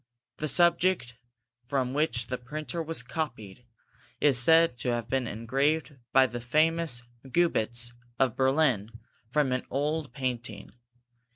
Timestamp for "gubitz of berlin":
7.23-8.89